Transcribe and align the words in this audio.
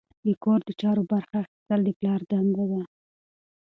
د 0.25 0.27
کور 0.43 0.59
د 0.65 0.69
چارو 0.81 1.03
برخه 1.11 1.35
اخیستل 1.43 1.79
د 1.83 1.89
پلار 1.99 2.21
دنده 2.29 2.65
ده. 2.71 2.81